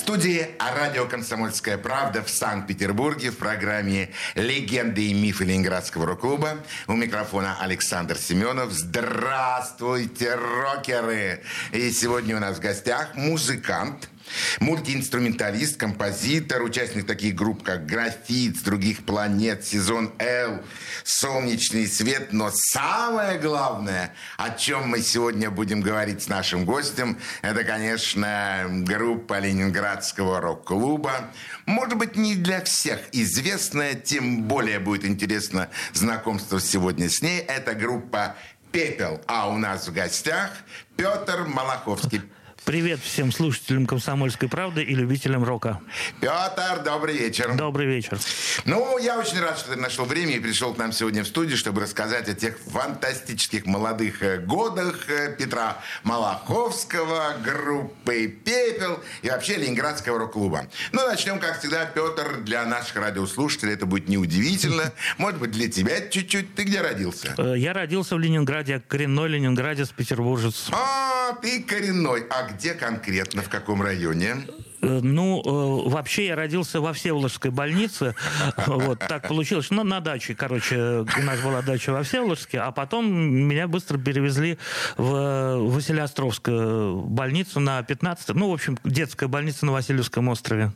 [0.00, 6.56] Студии радио «Комсомольская правда» в Санкт-Петербурге в программе «Легенды и мифы Ленинградского рок-клуба».
[6.86, 8.72] У микрофона Александр Семенов.
[8.72, 11.42] Здравствуйте, рокеры!
[11.72, 14.08] И сегодня у нас в гостях музыкант–
[14.60, 20.62] Мультиинструменталист, композитор, участник таких групп, как «Графит», «С других планет», «Сезон Л»,
[21.04, 22.32] «Солнечный свет».
[22.32, 29.38] Но самое главное, о чем мы сегодня будем говорить с нашим гостем, это, конечно, группа
[29.38, 31.30] Ленинградского рок-клуба.
[31.66, 37.40] Может быть, не для всех известная, тем более будет интересно знакомство сегодня с ней.
[37.40, 38.36] Это группа
[38.72, 39.20] «Пепел».
[39.26, 40.50] А у нас в гостях
[40.96, 42.22] Петр Малаховский.
[42.64, 45.80] Привет всем слушателям «Комсомольской правды» и любителям рока.
[46.20, 47.54] Петр, добрый вечер.
[47.54, 48.18] Добрый вечер.
[48.66, 51.56] Ну, я очень рад, что ты нашел время и пришел к нам сегодня в студию,
[51.56, 59.56] чтобы рассказать о тех фантастических молодых э, годах э, Петра Малаховского, группы «Пепел» и вообще
[59.56, 60.66] Ленинградского рок-клуба.
[60.92, 64.92] Ну, начнем, как всегда, Петр, для наших радиослушателей это будет неудивительно.
[65.16, 66.54] Может быть, для тебя чуть-чуть.
[66.54, 67.34] Ты где родился?
[67.38, 70.68] Э, я родился в Ленинграде, коренной ленинградец, петербуржец.
[70.72, 72.26] А, ты коренной.
[72.30, 74.36] А где конкретно, в каком районе?
[74.82, 78.14] Э, ну, э, вообще я родился во Всеволожской больнице.
[78.66, 79.70] Вот, так получилось.
[79.70, 84.58] Ну, на даче, короче, у нас была дача во Всеволожске, а потом меня быстро перевезли
[84.96, 90.72] в Василиостровскую больницу на 15 ну, в общем, детская больница на Васильевском острове.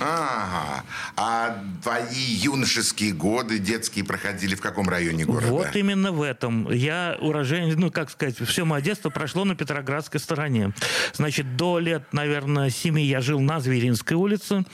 [0.00, 0.84] Ага.
[1.16, 5.50] А твои юношеские годы детские проходили в каком районе города?
[5.50, 6.70] Вот именно в этом.
[6.70, 10.72] Я уроженец, ну, как сказать, все мое детство прошло на Петроградской стороне.
[11.12, 14.64] Значит, до лет, наверное, семи я жил на Зверинской улице,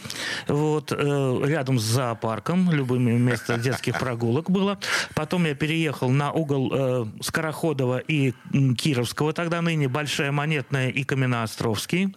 [0.49, 4.79] вот, э, рядом с зоопарком, любыми место детских прогулок было.
[5.15, 8.33] Потом я переехал на угол э, Скороходова и
[8.79, 12.15] Кировского, тогда ныне Большая Монетная и Каменноостровский.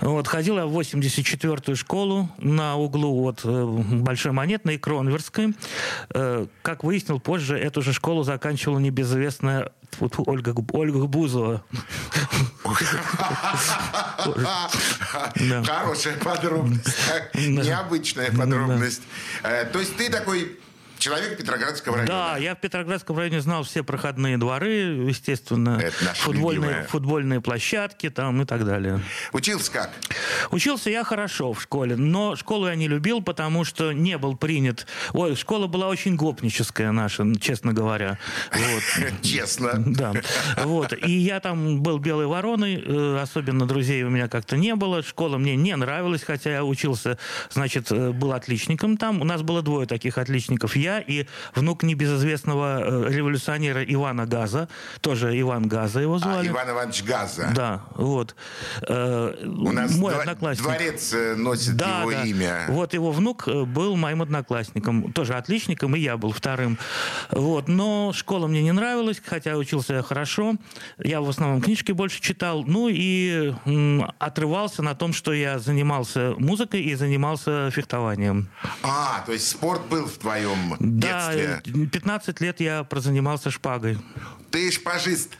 [0.00, 5.54] Вот, ходил я в 84-ю школу, на углу вот э, Большой Монетной и Кронверской.
[6.14, 11.62] Э, как выяснил позже, эту же школу заканчивала небезызвестная Ольга, Ольга Бузова.
[15.64, 16.98] Хорошая подробность.
[17.34, 19.02] Необычная подробность.
[19.42, 20.58] Э, то есть ты такой
[21.06, 22.12] Человек Петроградского района.
[22.12, 25.80] Да, я в Петроградском районе знал все проходные дворы, естественно,
[26.16, 29.00] футбольные, футбольные площадки там и так далее.
[29.32, 29.90] Учился как?
[30.50, 34.88] Учился я хорошо в школе, но школу я не любил, потому что не был принят.
[35.12, 38.18] Ой, школа была очень гопническая наша, честно говоря.
[38.50, 38.82] Вот.
[39.22, 39.74] Честно.
[39.76, 40.12] Да.
[40.64, 40.92] Вот.
[40.92, 45.04] И я там был белой вороной, э, особенно друзей у меня как-то не было.
[45.04, 47.16] Школа мне не нравилась, хотя я учился,
[47.50, 49.20] значит, э, был отличником там.
[49.20, 54.68] У нас было двое таких отличников я и внук небезызвестного э, революционера Ивана Газа,
[55.00, 56.48] тоже Иван Газа его а, звали.
[56.48, 57.52] А, Иван Иванович Газа.
[57.54, 58.34] Да, вот.
[58.88, 60.64] Э, У нас мой дво- одноклассник.
[60.64, 62.24] дворец э, носит да, его да.
[62.24, 62.64] имя.
[62.68, 66.78] Вот его внук был моим одноклассником, тоже отличником, и я был вторым.
[67.30, 67.68] Вот.
[67.68, 70.54] Но школа мне не нравилась, хотя учился я хорошо.
[70.98, 72.64] Я в основном книжки больше читал.
[72.64, 78.48] Ну и м, отрывался на том, что я занимался музыкой и занимался фехтованием.
[78.82, 83.98] А, то есть спорт был в твоем да, 15 лет я прозанимался шпагой.
[84.50, 85.36] Ты шпажист?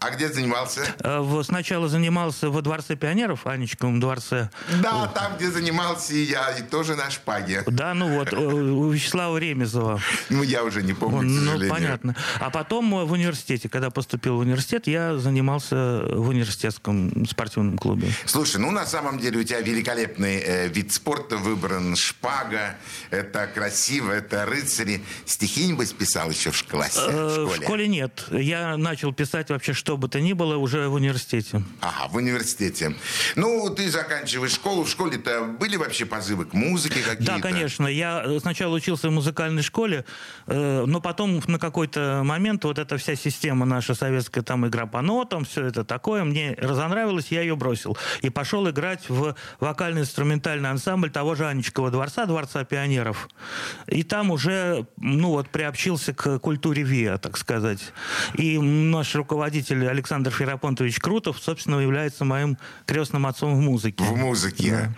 [0.00, 0.82] А где занимался?
[1.00, 4.48] Э, сначала занимался во Дворце пионеров, Анечковом дворце.
[4.80, 7.64] Да, там, где занимался и я, и тоже на шпаге.
[7.66, 10.00] Да, ну вот, у Вячеслава Ремезова.
[10.28, 12.14] Ну, я уже не помню, к Ну, понятно.
[12.38, 18.12] А потом в университете, когда поступил в университет, я занимался в университетском спортивном клубе.
[18.24, 22.76] Слушай, ну, на самом деле у тебя великолепный э, вид спорта выбран, шпага,
[23.10, 25.02] это красиво, это рыцари.
[25.24, 27.60] Стихи, небось, писал еще в классе, в э, школе?
[27.60, 28.24] В школе нет.
[28.30, 31.62] Я начал писать вообще, что что бы то ни было, уже в университете.
[31.80, 32.94] Ага, в университете.
[33.36, 34.84] Ну, ты заканчиваешь школу.
[34.84, 37.36] В школе-то были вообще позывы к музыке какие-то?
[37.36, 37.86] Да, конечно.
[37.86, 40.04] Я э, сначала учился в музыкальной школе,
[40.46, 45.00] э, но потом на какой-то момент вот эта вся система наша советская, там игра по
[45.00, 47.96] нотам, все это такое, мне разонравилось, я ее бросил.
[48.20, 53.26] И пошел играть в вокально-инструментальный ансамбль того же Анечкова дворца, Дворца пионеров.
[53.86, 57.94] И там уже, ну вот, приобщился к культуре ВИА, так сказать.
[58.34, 64.04] И наш руководитель родитель Александр Ферапонтович Крутов, собственно, является моим крестным отцом в музыке.
[64.04, 64.70] В музыке.
[64.70, 64.90] Да.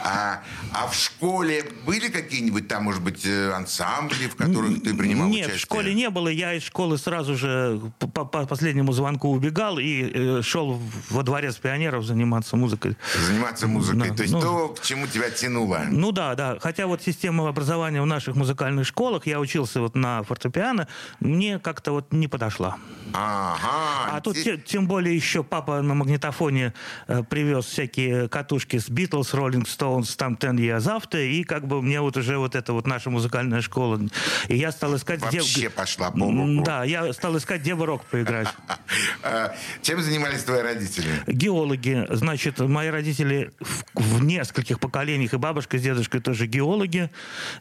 [0.00, 0.42] А,
[0.72, 5.46] а в школе были какие-нибудь там, может быть, э, ансамбли, в которых ты принимал Нет,
[5.46, 5.58] участие?
[5.58, 6.28] в школе не было.
[6.28, 10.80] Я из школы сразу же по, по последнему звонку убегал и э, шел
[11.10, 12.96] во дворец пионеров заниматься музыкой.
[13.26, 14.10] Заниматься музыкой.
[14.10, 14.16] Да.
[14.16, 15.82] То есть ну, то, к чему тебя тянуло?
[15.90, 16.58] Ну да, да.
[16.60, 20.88] Хотя вот система образования в наших музыкальных школах, я учился вот на фортепиано,
[21.20, 22.76] мне как-то вот не подошла.
[23.12, 24.16] Ага.
[24.16, 26.72] А тут те, тем более еще папа на магнитофоне
[27.06, 31.80] э, привез всякие катушки с Beatles, Rolling Stones, там Ten Years After, и как бы
[31.80, 34.00] мне вот уже вот эта вот наша музыкальная школа.
[34.48, 35.20] И я стал искать...
[35.20, 35.70] Вообще где...
[35.70, 36.64] пошла по руку.
[36.64, 38.48] Да, я стал искать, где бы рок поиграть.
[39.22, 41.08] А, чем занимались твои родители?
[41.26, 42.06] Геологи.
[42.10, 43.50] Значит, мои родители
[43.94, 47.10] в нескольких поколениях, и бабушка с дедушкой тоже геологи.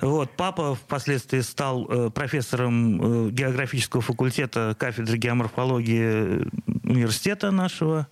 [0.02, 0.36] Вот.
[0.36, 6.48] Папа впоследствии стал э, профессором э, географического факультета кафедры геоморфологии
[6.84, 8.08] университета нашего.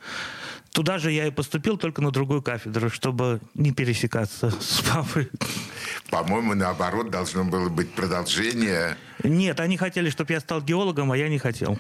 [0.72, 5.30] Туда же я и поступил, только на другую кафедру, чтобы не пересекаться с папой.
[6.10, 8.98] По-моему, наоборот, должно было быть продолжение.
[9.24, 11.78] Нет, они хотели, чтобы я стал геологом, а я не хотел.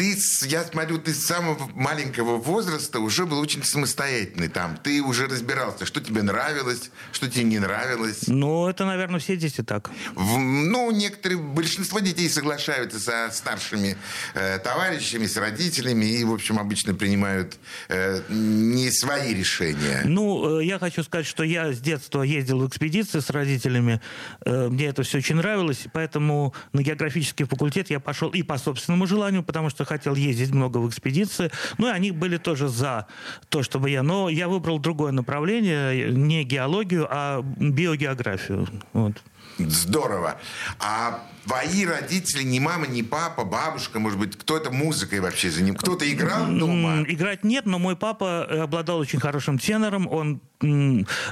[0.00, 0.16] Ты,
[0.46, 4.78] я смотрю, ты с самого маленького возраста уже был очень самостоятельный там.
[4.78, 8.26] Ты уже разбирался, что тебе нравилось, что тебе не нравилось.
[8.26, 9.90] Ну, это, наверное, все дети так.
[10.14, 13.98] В, ну, некоторые, большинство детей соглашаются со старшими
[14.32, 17.58] э, товарищами, с родителями и, в общем, обычно принимают
[17.90, 20.00] э, не свои решения.
[20.06, 24.00] Ну, э, я хочу сказать, что я с детства ездил в экспедиции с родителями.
[24.46, 29.06] Э, мне это все очень нравилось, поэтому на географический факультет я пошел и по собственному
[29.06, 31.50] желанию, потому что хотел ездить много в экспедиции.
[31.78, 33.06] Ну, и они были тоже за
[33.48, 34.02] то, чтобы я...
[34.02, 38.68] Но я выбрал другое направление, не геологию, а биогеографию.
[38.92, 39.14] Вот.
[39.58, 40.38] Здорово.
[40.78, 45.74] А твои родители, ни мама, ни папа, бабушка, может быть, кто-то музыкой вообще за ним?
[45.74, 47.02] Кто-то играл дома?
[47.06, 50.06] Играть нет, но мой папа э, обладал очень хорошим тенором.
[50.06, 50.40] Он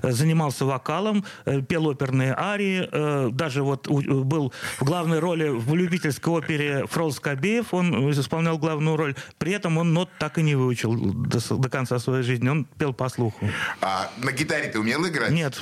[0.03, 2.89] занимался вокалом, э, пел оперные арии.
[2.91, 7.75] Э, даже вот был в главной роли в любительской опере Фрол Скобеев.
[7.75, 9.15] Он исполнял главную роль.
[9.39, 12.49] При этом он нот так и не выучил до, до конца своей жизни.
[12.49, 13.49] Он пел по слуху.
[13.81, 15.31] А на гитаре ты умел играть?
[15.31, 15.61] Нет.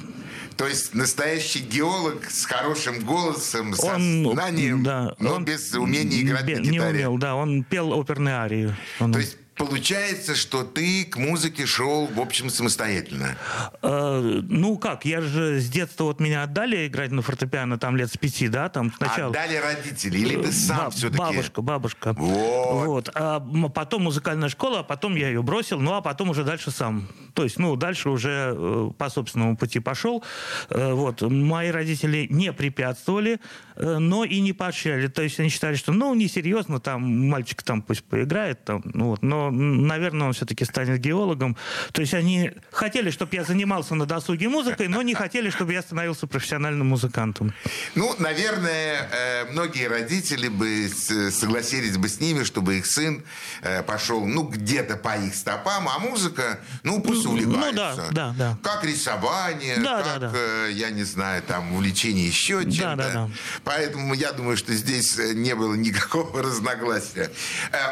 [0.57, 6.23] То есть настоящий геолог с хорошим голосом, со он, знанием, да, но он без умения
[6.23, 6.71] играть на гитаре.
[6.71, 8.75] Не умел, да, он пел оперные арии.
[9.01, 9.13] Он...
[9.13, 13.37] То есть Получается, что ты к музыке шел, в общем, самостоятельно.
[13.83, 18.13] Э, ну как, я же с детства вот меня отдали играть на фортепиано там лет
[18.13, 19.31] с пяти, да, там сначала.
[19.31, 21.19] Отдали родители или ты сам Ба- все-таки?
[21.19, 22.13] Бабушка, бабушка.
[22.13, 22.87] Вот.
[22.87, 23.11] вот.
[23.15, 23.41] А
[23.75, 27.09] потом музыкальная школа, а потом я ее бросил, ну а потом уже дальше сам.
[27.37, 30.25] То есть, ну, дальше уже э, по собственному пути пошел.
[30.71, 31.21] Э, вот.
[31.21, 33.41] Мои родители не препятствовали,
[33.77, 35.09] э, но и не поощряли.
[35.09, 39.23] То есть они считали, что, ну, несерьезно, там, мальчик там пусть поиграет, там, ну, вот.
[39.23, 41.57] но наверное, он все-таки станет геологом.
[41.93, 45.83] То есть они хотели, чтобы я занимался на досуге музыкой, но не хотели, чтобы я
[45.83, 47.53] становился профессиональным музыкантом.
[47.95, 53.23] Ну, наверное, э, многие родители бы согласились бы с ними, чтобы их сын
[53.63, 58.07] э, пошел, ну, где-то по их стопам, а музыка, ну, пусть увлекается.
[58.09, 58.59] Ну, да, да, да.
[58.63, 60.33] Как рисование, да, как, да, да.
[60.35, 62.81] Э, я не знаю, там, увлечение еще чем-то.
[62.81, 63.31] Да, да, да.
[63.65, 67.31] Поэтому я думаю, что здесь не было никакого разногласия.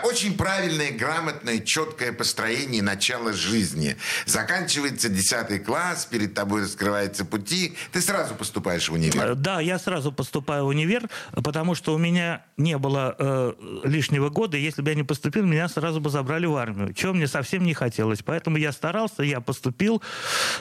[0.04, 3.96] Очень правильная, грамотная плавное, четкое построение начала жизни.
[4.26, 9.32] Заканчивается 10 класс, перед тобой раскрываются пути, ты сразу поступаешь в универ.
[9.32, 13.52] Э, да, я сразу поступаю в универ, потому что у меня не было э,
[13.84, 17.26] лишнего года, если бы я не поступил, меня сразу бы забрали в армию, чего мне
[17.26, 18.22] совсем не хотелось.
[18.22, 20.02] Поэтому я старался, я поступил.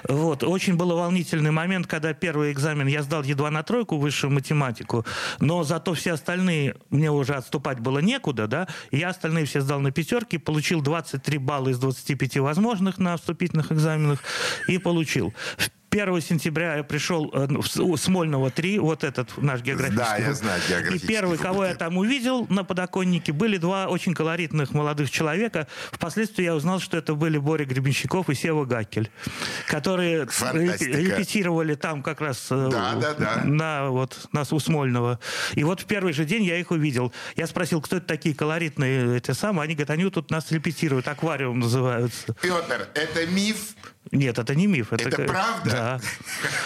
[0.10, 0.44] Вот.
[0.44, 5.06] Очень был волнительный момент, когда первый экзамен я сдал едва на тройку высшую математику,
[5.40, 9.92] но зато все остальные, мне уже отступать было некуда, да, я остальные все сдал на
[9.92, 14.20] пятерки, получил 23 балла из 25 возможных на вступительных экзаменах
[14.68, 15.34] и получил.
[15.94, 20.06] 1 сентября я пришел э, в Смольного 3, вот этот наш географический.
[20.06, 21.06] Да, я знаю географический.
[21.06, 25.68] И первый, кого я там увидел на подоконнике, были два очень колоритных молодых человека.
[25.92, 29.12] Впоследствии я узнал, что это были Боря Гребенщиков и Сева Гакель,
[29.68, 30.92] которые Фантастика.
[30.98, 33.42] репетировали там как раз э, да, да, да.
[33.44, 35.20] на вот нас у Смольного.
[35.56, 37.14] И вот в первый же день я их увидел.
[37.36, 39.64] Я спросил, кто это такие колоритные эти самые.
[39.64, 42.36] Они говорят, они тут нас репетируют, аквариум называются.
[42.42, 43.76] Петр, это миф
[44.12, 44.94] нет, это не миф.
[44.94, 45.70] Это, это правда?
[45.70, 46.00] Да.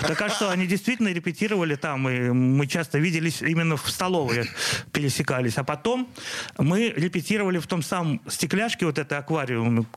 [0.08, 4.50] Так а что, они действительно репетировали там, и мы часто виделись именно в столовой,
[4.92, 5.58] пересекались.
[5.58, 6.10] А потом
[6.58, 9.88] мы репетировали в том самом стекляшке, вот это аквариум,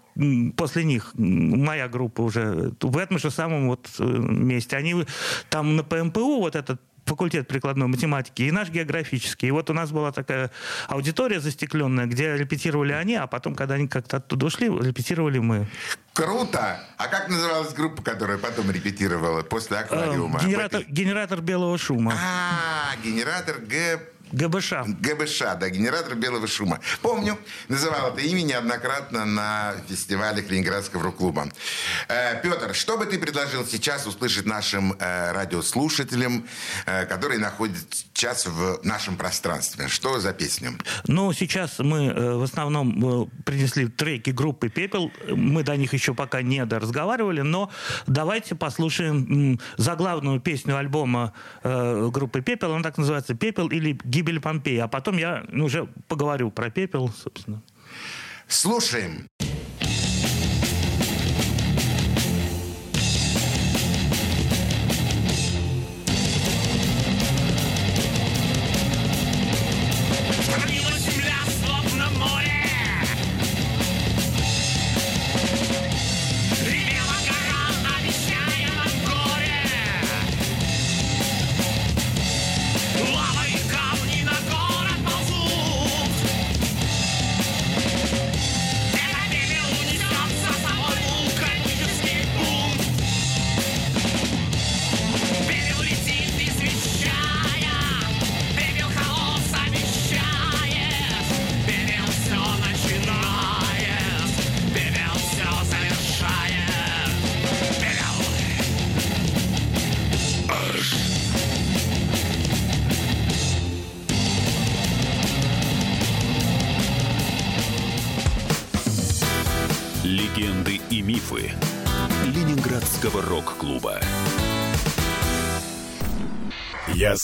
[0.56, 4.76] после них, моя группа уже, в этом же самом вот э, месте.
[4.76, 5.04] Они
[5.48, 6.80] там на ПМПУ, вот этот
[7.10, 9.48] факультет прикладной математики, и наш географический.
[9.48, 10.50] И вот у нас была такая
[10.86, 15.66] аудитория застекленная, где репетировали они, а потом, когда они как-то оттуда ушли, репетировали мы.
[16.12, 16.80] Круто!
[16.96, 20.38] А как называлась группа, которая потом репетировала после аквариума?
[20.40, 22.14] Э, генератор, генератор белого шума.
[22.16, 24.00] А, генератор Г...
[24.32, 24.72] ГБШ.
[25.00, 26.80] ГБШ, да, генератор белого шума.
[27.02, 31.48] Помню, называл это имя неоднократно на фестивалях Ленинградского рок-клуба.
[32.08, 36.46] Э, Петр, что бы ты предложил сейчас услышать нашим э, радиослушателям,
[36.86, 39.88] э, которые находятся сейчас в нашем пространстве?
[39.88, 40.72] Что за песня?
[41.06, 45.10] Ну, сейчас мы э, в основном э, принесли треки группы «Пепел».
[45.28, 47.70] Мы до них еще пока не разговаривали, но
[48.06, 51.32] давайте послушаем заглавную песню альбома
[51.62, 52.72] э, группы «Пепел».
[52.72, 54.78] Она так называется «Пепел» или «Гибель Помпеи».
[54.78, 57.62] А потом я ну, уже поговорю про «Пепел», собственно.
[58.46, 59.26] Слушаем.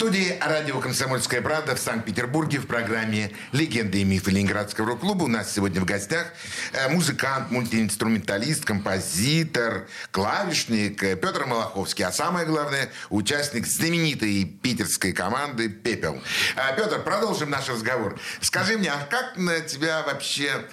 [0.00, 5.24] Студии радио «Комсомольская правда» в Санкт-Петербурге в программе «Легенды и мифы Ленинградского рок-клуба».
[5.24, 6.32] У нас сегодня в гостях
[6.72, 12.06] э, музыкант, мультиинструменталист, композитор, клавишник э, Петр Малаховский.
[12.06, 16.22] А самое главное, участник знаменитой питерской команды «Пепел».
[16.56, 18.18] Э, Петр, продолжим наш разговор.
[18.40, 20.64] Скажи мне, а как на тебя вообще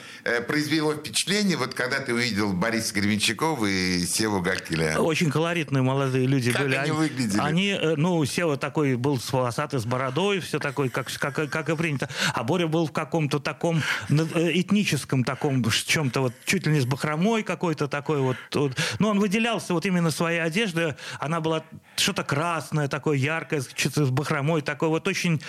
[0.48, 5.00] произвело впечатление, вот когда ты увидел Бориса Гребенщикова и Севу Гакеля?
[5.00, 6.76] Очень колоритные молодые люди Как были.
[6.76, 7.40] они выглядели?
[7.40, 11.48] Они, э, ну, Сева такой был с волосатой, с бородой, все такое, как, как, и-
[11.48, 12.10] как и принято.
[12.34, 16.86] А Боря был в каком-то таком э, этническом таком чем-то вот, чуть ли не с
[16.86, 18.38] бахромой какой-то такой вот.
[18.54, 18.78] вот.
[19.00, 20.96] Но он выделялся вот именно своей одеждой.
[21.20, 21.64] Она была
[21.96, 25.42] что-то красное, такое яркое, что-то с бахромой, такое вот очень,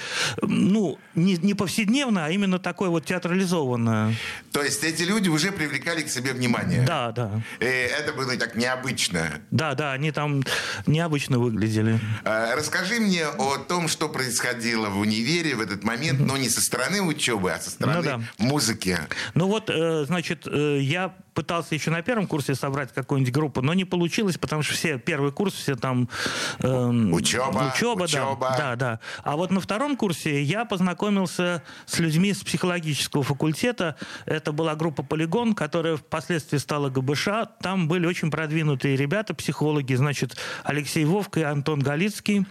[0.43, 4.15] ну, не, не повседневное, а именно такое вот театрализованное.
[4.53, 6.83] То есть эти люди уже привлекали к себе внимание?
[6.87, 7.41] Да, да.
[7.61, 9.41] И это было так необычно.
[9.51, 10.43] Да, да, они там
[10.87, 11.99] необычно выглядели.
[12.25, 16.61] А, Расскажи мне о том, что происходило в универе в этот момент, но не со
[16.61, 18.21] стороны учебы, а со стороны Ну да.
[18.39, 18.99] музыки.
[19.35, 23.73] Ну вот, э, значит, э, я пытался еще на первом курсе собрать какую-нибудь группу, но
[23.73, 26.09] не получилось, потому что все первый курс, все там...
[26.59, 28.37] эм, Учеба, учеба, учеба.
[28.41, 29.01] Да, да, да.
[29.23, 33.95] А вот на втором курсе я познакомился с людьми с психологического факультета.
[34.27, 37.29] Это была группа «Полигон», которая впоследствии стала ГБШ.
[37.61, 42.47] Там были очень продвинутые ребята, психологи, значит, Алексей Вовка и Антон Галицкий.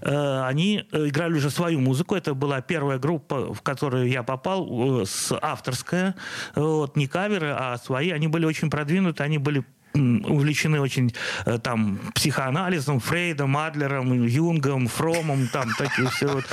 [0.00, 2.16] Э, Они э, играли уже свою музыку.
[2.16, 6.16] Это была первая группа, в которую я попал, э, с авторская.
[6.56, 8.10] Вот, не каверы, а свои.
[8.10, 9.64] Они были очень продвинуты, они были
[9.94, 11.14] увлечены очень
[11.46, 16.44] э, там психоанализом, Фрейдом, Адлером, Юнгом, Фромом, там такие все вот.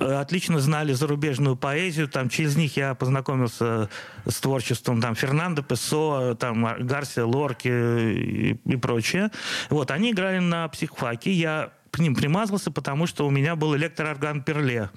[0.00, 3.90] Э, Отлично знали зарубежную поэзию, там через них я познакомился
[4.26, 9.30] с творчеством там Фернандо Пессо, там Гарсия Лорки и, и прочее.
[9.68, 14.42] Вот, они играли на психфаке, я к ним примазался, потому что у меня был электроорган
[14.42, 14.90] Перле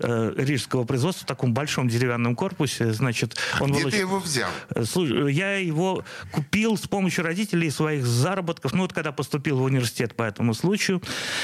[0.00, 2.92] э, рижского производства в таком большом деревянном корпусе.
[2.92, 4.50] Значит, он Где был ты очень- его взял?
[4.70, 8.72] Э, слушай, Я его купил с помощью родителей своих заработков.
[8.72, 11.02] Ну, вот когда поступил в университет по этому случаю.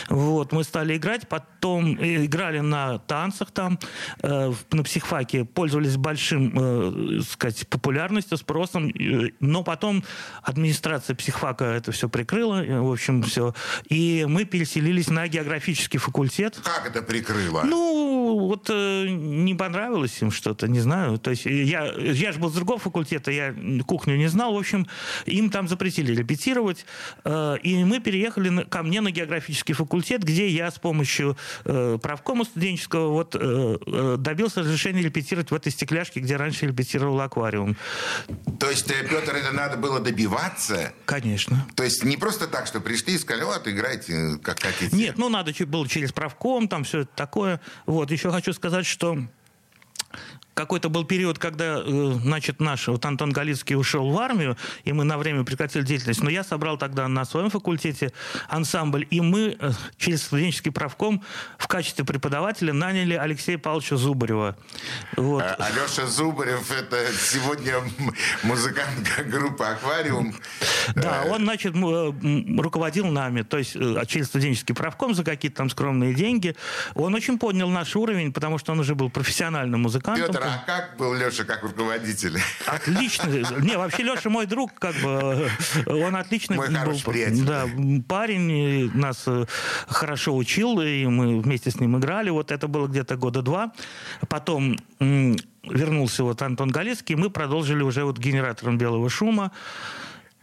[0.08, 1.28] Вот, мы стали играть.
[1.28, 3.78] Потом э, играли на танцах там,
[4.22, 5.44] э, на психфаке.
[5.44, 6.52] Пользовались большим,
[7.18, 8.88] э, сказать, популярностью, спросом.
[8.88, 10.02] Э, Но потом
[10.42, 12.64] администрация психфака это все прикрыла.
[12.64, 13.54] э, В общем, все.
[13.88, 16.58] И мы переселились учились на географический факультет.
[16.62, 17.62] Как это прикрыло?
[17.64, 21.18] Ну, вот э, не понравилось им что-то, не знаю.
[21.18, 23.54] То есть я, я же был с другого факультета, я
[23.86, 24.54] кухню не знал.
[24.54, 24.86] В общем,
[25.26, 26.86] им там запретили репетировать.
[27.24, 31.98] э, и мы переехали на- ко мне на географический факультет, где я с помощью э,
[32.00, 37.76] правкома студенческого вот, э, э, добился разрешения репетировать в этой стекляшке, где раньше репетировал аквариум.
[38.60, 40.92] То есть, э, Петр, это надо было добиваться?
[41.04, 41.66] Конечно.
[41.74, 44.83] То есть не просто так, что пришли и сказали, вот, играйте, э, как хотите.
[44.92, 47.60] Нет, ну надо было через правком, там все такое.
[47.86, 49.18] Вот, еще хочу сказать, что
[50.54, 55.04] какой-то был период, когда, э, значит, наш вот Антон Галицкий ушел в армию, и мы
[55.04, 56.22] на время прекратили деятельность.
[56.22, 58.12] Но я собрал тогда на своем факультете
[58.48, 61.22] ансамбль, и мы э, через студенческий правком
[61.58, 64.56] в качестве преподавателя наняли Алексея Павловича Зубарева.
[65.16, 65.42] Вот.
[65.42, 67.74] А- Алеша Зубарев, это сегодня
[68.42, 70.34] музыкант группы «Аквариум».
[70.94, 76.14] Да, Э, он, значит, руководил нами, то есть через студенческий правком за какие-то там скромные
[76.14, 76.56] деньги.
[76.94, 80.26] Он очень поднял наш уровень, потому что он уже был профессиональным музыкантом.
[80.26, 82.38] Петр, а как был Леша как руководитель?
[82.66, 83.28] Отлично.
[83.60, 85.48] Не, вообще Леша мой друг, как бы,
[85.86, 87.44] э, он отличный Мой был, приятель.
[87.44, 87.66] Да,
[88.08, 89.46] парень нас э,
[89.88, 92.30] хорошо учил, и мы вместе с ним играли.
[92.30, 93.72] Вот это было где-то года два.
[94.28, 99.52] Потом вернулся вот Антон Галицкий, и мы продолжили уже вот генератором белого шума.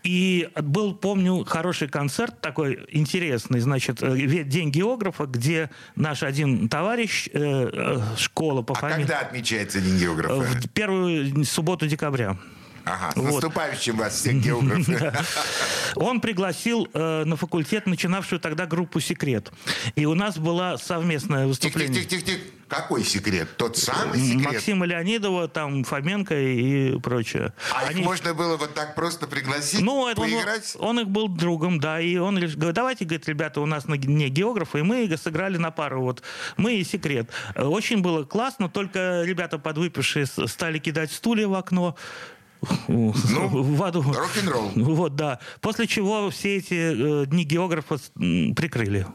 [0.03, 7.29] И был, помню, хороший концерт такой интересный, значит, э, День географа, где наш один товарищ,
[7.31, 9.01] э, э, школа по А фамилии...
[9.01, 10.41] когда отмечается День географа?
[10.41, 12.37] В первую субботу декабря.
[12.85, 13.33] Ага, вот.
[13.33, 15.93] наступающим вас всех географов.
[15.95, 19.51] Он пригласил э, на факультет начинавшую тогда группу «Секрет».
[19.95, 22.03] И у нас была совместное выступление.
[22.03, 22.41] Тихо-тихо-тихо.
[22.71, 23.49] Какой секрет?
[23.57, 24.53] Тот самый секрет?
[24.53, 27.51] Максима Леонидова, там Фоменко и прочее.
[27.75, 30.77] А их Они- можно было вот так просто пригласить, Ну, это он, поиграть?
[30.79, 34.29] он их был другом, да, и он говорит, давайте, говорит, ребята, у нас на не
[34.29, 36.23] географы, и мы сыграли на пару, вот,
[36.55, 37.29] мы и секрет.
[37.57, 41.97] Очень было классно, только ребята подвыпившие стали кидать стулья в окно,
[42.87, 44.01] Ну, в аду.
[44.03, 44.71] рок-н-ролл.
[44.75, 45.39] Вот, да.
[45.61, 49.05] После чего все эти э, дни географа прикрыли.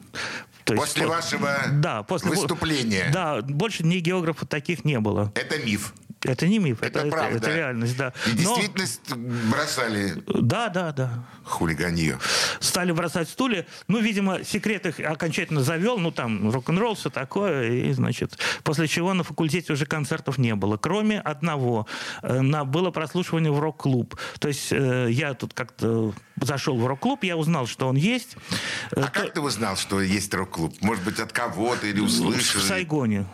[0.64, 3.08] То есть После по- вашего да, после выступления.
[3.12, 5.30] Да, больше дней географа таких не было.
[5.36, 5.94] Это миф.
[6.24, 7.36] Это не миф, Это это, это- правда.
[7.36, 8.12] это реальность, да.
[8.26, 11.24] И Но- действительность бросали Да, да, да.
[11.44, 12.18] хулиганье.
[12.58, 13.66] Стали бросать стулья.
[13.86, 15.98] Ну, видимо, секрет их окончательно завел.
[15.98, 17.70] Ну, там рок-н-ролл, все такое.
[17.70, 20.76] И, значит, после чего на факультете уже концертов не было.
[20.78, 21.86] Кроме одного.
[22.22, 24.18] Э, На, было прослушивание в рок-клуб.
[24.40, 28.36] То есть э, я тут как-то зашел в рок-клуб, я узнал, что он есть.
[28.92, 30.74] Э, А как ты узнал, что есть рок-клуб?
[30.80, 32.60] Может быть, от кого-то или услышал?
[32.60, 33.26] в Сайгоне.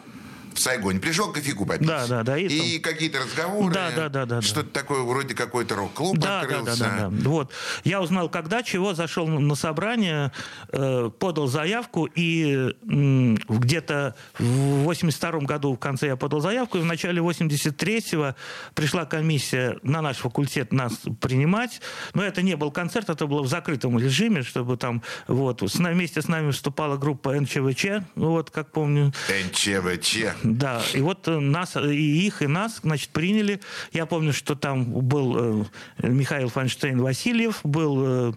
[0.63, 1.01] Сайгоне.
[1.01, 1.87] Пришел кофейку попить.
[1.87, 3.73] Да, да, да, и И, какие-то разговоры.
[3.75, 4.43] Да, да, да, да, да.
[4.43, 6.79] Что-то такое, вроде какой-то рок-клуб Да, да, открылся.
[6.85, 7.29] да, да, да.
[7.29, 7.53] Вот.
[7.85, 10.33] Я узнал, когда, чего, зашел на собрание,
[10.73, 16.85] э, подал заявку, и где-то в 82 году в конце я подал заявку, и в
[16.85, 18.35] начале 83-го
[18.75, 21.81] пришла комиссия на наш факультет нас принимать.
[22.15, 25.95] Но это не был концерт, это было в закрытом режиме, чтобы там, вот, с нами,
[25.95, 29.13] вместе с нами выступала группа НЧВЧ, вот, как помню.
[29.47, 30.17] НЧВЧ.
[30.53, 33.61] Да, и вот э, нас, э, и их, и нас, значит, приняли.
[33.93, 35.65] Я помню, что там был э,
[36.03, 38.33] Михаил Файнштейн Васильев, был э,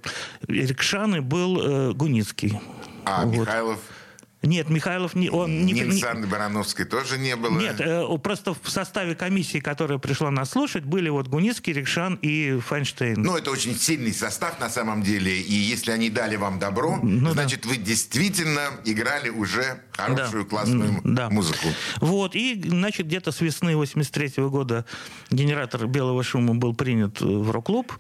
[0.48, 2.60] Эрик Шан и был Гуницкий.
[3.06, 3.40] А, Вот.
[3.40, 3.80] Михайлов.
[4.46, 5.30] Нет, Михайлов не...
[5.30, 7.60] Он не, Нины не- Санны Барановской тоже не было.
[7.60, 12.60] нет, э, просто в составе комиссии, которая пришла нас слушать, были вот Гуницкий, Рикшан и
[12.60, 13.22] Файнштейн.
[13.22, 15.40] Ну, это очень сильный состав на самом деле.
[15.42, 17.34] И если они дали вам добро, Ну да.
[17.34, 20.50] значит, вы действительно играли уже хорошую, Да.
[20.50, 21.30] классную да.
[21.30, 21.68] музыку.
[22.00, 24.86] Вот, и, значит, где-то с весны 83 года
[25.32, 27.94] генератор белого шума был принят в рок-клуб.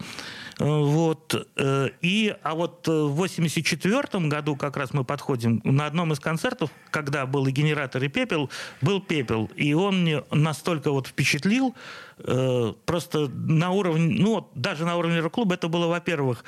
[0.58, 6.14] Вот, э, и, а вот э, в 84 году как раз мы подходим, на одном
[6.14, 8.50] из концертов, когда был и генератор, и пепел,
[8.82, 9.52] был пепел.
[9.56, 11.76] И он мне настолько вот впечатлил,
[12.20, 16.46] э, просто на уровне, ну, вот даже на уровне рок-клуба это было, во-первых,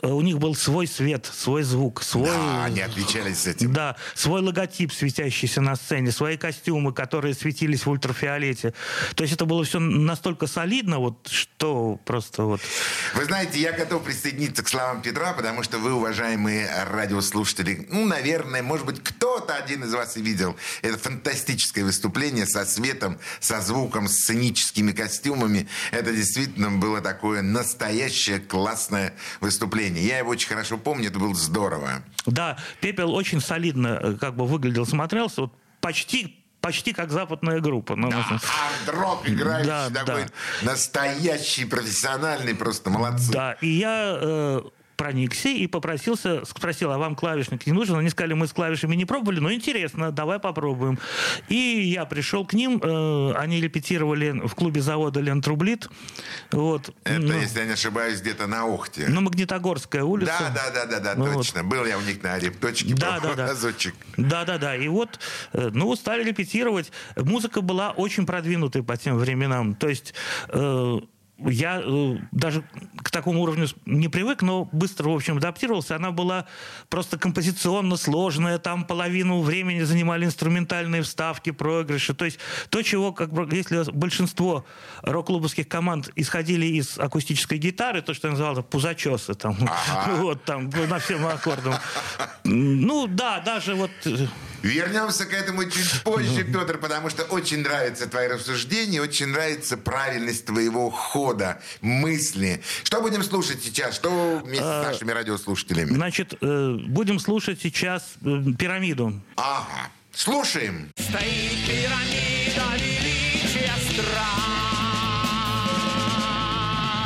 [0.00, 2.26] у них был свой свет, свой звук, свой...
[2.26, 3.72] Да, они отличались этим.
[3.72, 8.74] Да, свой логотип, светящийся на сцене, свои костюмы, которые светились в ультрафиолете.
[9.16, 12.60] То есть это было все настолько солидно, вот, что просто вот...
[13.14, 18.62] Вы знаете, я готов присоединиться к словам Петра, потому что вы, уважаемые радиослушатели, ну, наверное,
[18.62, 24.08] может быть, кто-то один из вас и видел это фантастическое выступление со светом, со звуком,
[24.08, 25.68] с сценическими костюмами.
[25.90, 30.06] Это действительно было такое настоящее классное выступление.
[30.06, 32.02] Я его очень хорошо помню, это было здорово.
[32.26, 37.96] Да, пепел очень солидно э, как бы выглядел, смотрелся, вот почти почти как западная группа.
[37.96, 40.66] Ну, Да, ну, арт-рок играющий Да, такой да.
[40.72, 43.32] настоящий, профессиональный, просто молодцы.
[43.32, 44.60] Да, и я э,
[44.98, 47.96] проникся и попросился, спросил, а вам клавишник не нужен?
[47.96, 50.98] Они сказали, мы с клавишами не пробовали, но интересно, давай попробуем.
[51.48, 55.88] И я пришел к ним, э, они репетировали в клубе завода Лентрублит.
[56.50, 56.92] Вот.
[57.04, 59.06] Это, Ну, если я не ошибаюсь, где-то на Охте.
[59.08, 60.32] ну, Магнитогорская улица.
[60.54, 61.34] да, да, да, да, да, Ну, вот.
[61.34, 61.62] точно.
[61.62, 62.92] Был я у них на репточке.
[62.94, 63.46] Да, да, да.
[63.46, 63.94] разочек.
[64.16, 64.74] Да, да, да.
[64.74, 65.20] И вот,
[65.52, 66.90] э, ну, стали репетировать.
[67.16, 69.76] Музыка была очень продвинутой по тем временам.
[69.76, 70.12] То есть
[70.48, 70.98] э,
[71.38, 72.64] я э, даже
[73.02, 75.96] к такому уровню не привык, но быстро, в общем, адаптировался.
[75.96, 76.46] Она была
[76.88, 78.58] просто композиционно сложная.
[78.58, 82.14] Там половину времени занимали инструментальные вставки, проигрыши.
[82.14, 82.38] То есть
[82.70, 84.64] то, чего, как бы, если большинство
[85.02, 89.56] рок-клубовских команд исходили из акустической гитары, то, что я называл пузачесы, там,
[90.16, 91.74] вот там, на всем аккордам.
[92.44, 93.90] Ну, да, даже вот...
[94.04, 94.26] э,
[94.62, 100.46] Вернемся к этому чуть позже, Петр, потому что очень нравятся твои рассуждения, очень нравится правильность
[100.46, 101.27] твоего хода,
[101.80, 102.62] мысли.
[102.84, 103.94] Что будем слушать сейчас?
[103.96, 105.90] Что вместе А, с нашими радиослушателями?
[105.94, 109.12] Значит, э, будем слушать сейчас э, пирамиду.
[109.36, 109.90] Ага.
[110.12, 110.90] Слушаем.
[110.98, 114.44] Стоит пирамида величия стран.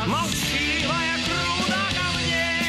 [0.07, 2.63] Молчаливая груда камней,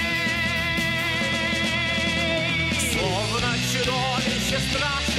[2.91, 5.12] Словно чудовище страшный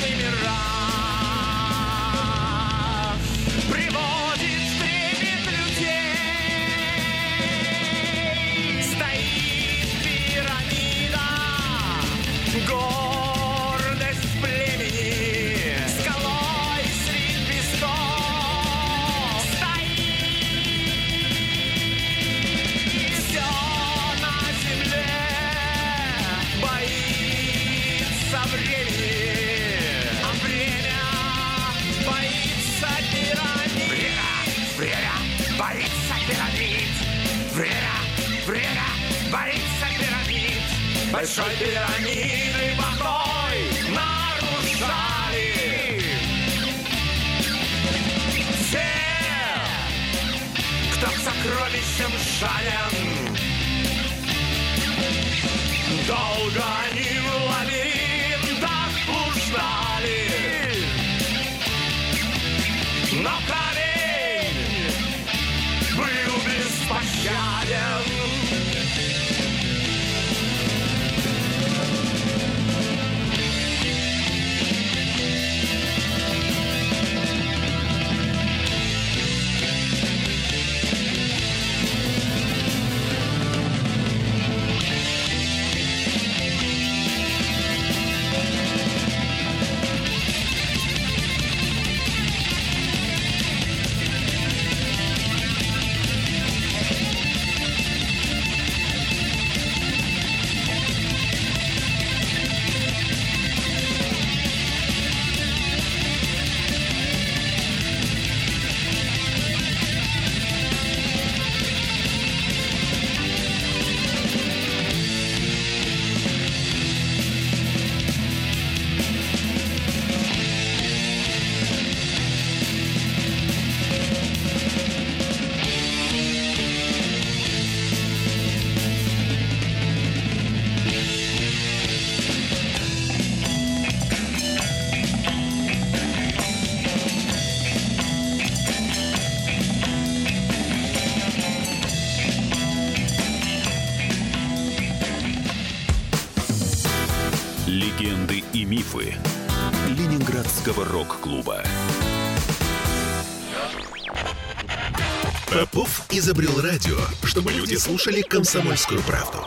[157.35, 159.39] чтобы люди слушали комсомольскую правду.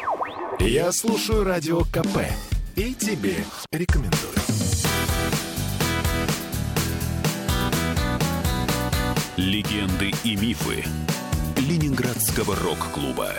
[0.60, 2.18] Я слушаю радио КП
[2.76, 3.38] и тебе
[3.72, 4.34] рекомендую.
[9.38, 10.84] Легенды и мифы
[11.56, 13.32] Ленинградского рок-клуба.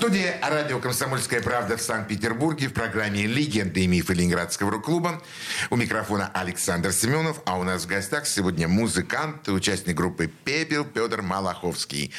[0.00, 5.22] Студии радио «Комсомольская правда» в Санкт-Петербурге в программе «Легенды и мифы Ленинградского рок-клуба».
[5.68, 11.20] У микрофона Александр Семенов, а у нас в гостях сегодня музыкант, участник группы «Пепел» Петр
[11.20, 12.14] Малаховский.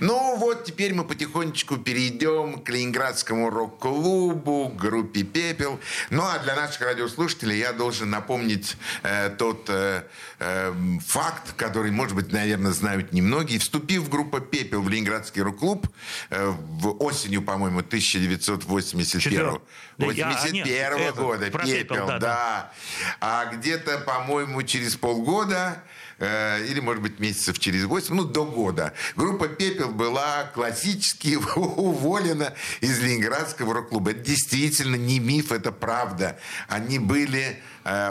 [0.00, 5.78] Ну вот, теперь мы потихонечку перейдем к Ленинградскому рок-клубу, группе «Пепел».
[6.08, 10.04] Ну а для наших радиослушателей я должен напомнить э, тот э,
[10.38, 10.72] э,
[11.06, 13.58] факт, который, может быть, наверное, знают немногие.
[13.58, 15.86] Вступив в группу «Пепел» в Ленинградский рок-клуб
[16.30, 19.60] э, в осенью, по-моему, 1981 Четвер-
[19.98, 22.72] Да, я- а, 81 нет, это, года «Пепел», да.
[23.20, 25.82] А где-то, по-моему, через полгода
[26.18, 32.54] э, или, может быть, месяцев через 8, ну, до года, группа «Пепел» была классически уволена
[32.80, 34.12] из Ленинградского рок-клуба.
[34.12, 36.38] Это действительно не миф, это правда.
[36.68, 37.60] Они были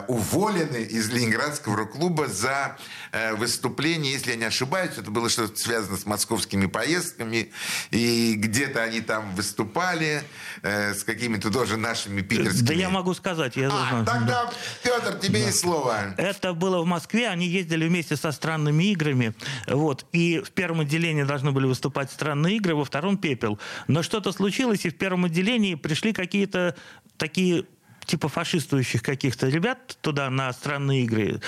[0.07, 2.77] уволены из Ленинградского рок-клуба за
[3.11, 7.51] э, выступление, если я не ошибаюсь, это было что-то связано с московскими поездками,
[7.91, 10.23] и где-то они там выступали
[10.61, 12.67] э, с какими-то тоже нашими питерскими...
[12.67, 13.55] Да я могу сказать.
[13.55, 14.05] Я А, знаю.
[14.05, 14.49] тогда,
[14.83, 16.13] Петр, тебе есть слово.
[16.17, 19.33] Это было в Москве, они ездили вместе со странными играми,
[19.67, 23.59] вот, и в первом отделении должны были выступать странные игры, во втором пепел.
[23.87, 26.75] Но что-то случилось, и в первом отделении пришли какие-то
[27.17, 27.65] такие
[28.05, 31.41] типа фашистующих каких-то ребят туда на странные игры.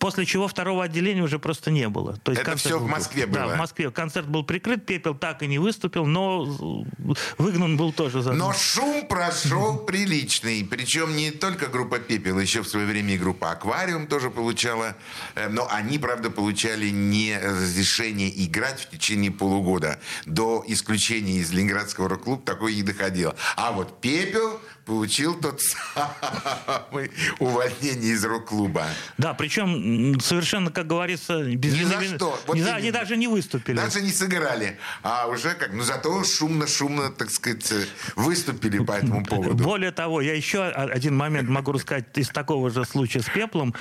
[0.00, 2.16] После чего второго отделения уже просто не было.
[2.24, 3.54] То есть Это всё в был- Москве Да, было?
[3.54, 3.90] в Москве.
[3.90, 6.44] Концерт был прикрыт, Пепел так и не выступил, но
[7.38, 10.64] выгнан был тоже за Но шум прошел приличный.
[10.68, 14.96] Причем не только группа «Пепел», еще в свое время и группа «Аквариум» тоже получала.
[15.36, 20.00] Э, Но они, правда, получали не разрешение играть в течение полугода.
[20.26, 23.36] До исключения из Ленинградского рок-клуба такое и доходило.
[23.56, 28.86] А вот «Пепел» получил тот самый увольнение из рок-клуба.
[29.18, 32.38] Да, причем совершенно, как говорится, без Ни за вины- что.
[32.46, 33.76] Вот не за- они даже не выступили.
[33.76, 34.78] Даже не сыграли.
[35.02, 35.72] А уже как...
[35.72, 37.84] Ну, зато шумно-шумно, так сказать, э,
[38.16, 39.62] выступили по этому поводу.
[39.64, 43.74] Более того, я еще один момент могу рассказать из такого же случая с пеплом.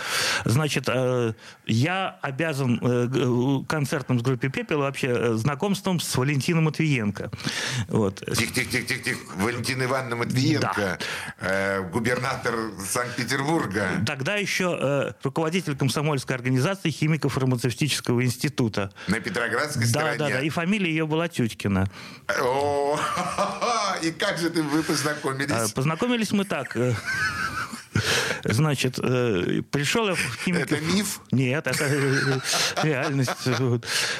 [0.45, 1.33] Значит, э,
[1.65, 7.31] я обязан э, г- концертом с группой Пепел вообще э, знакомством с Валентином Матвиенко.
[7.89, 8.23] Вот.
[8.25, 9.19] Тихо-тихо-тихо-тихо.
[9.37, 10.92] Валентина Ивановна Матвиенко, э,
[11.91, 13.87] губернатор Санкт-Петербурга.
[14.05, 18.91] Тогда еще э, руководитель комсомольской организации химико-фармацевтического института.
[19.07, 20.17] На Петроградской Да, стороне.
[20.17, 20.39] да, да.
[20.41, 21.89] И фамилия ее была Тютькина.
[22.41, 22.99] О,
[24.01, 25.71] и как же ты вы познакомились?
[25.71, 26.75] Познакомились мы так.
[28.43, 30.75] Значит, э, пришел я в химико...
[30.75, 31.21] Это миф?
[31.31, 32.39] Нет, это э,
[32.83, 33.31] реальность.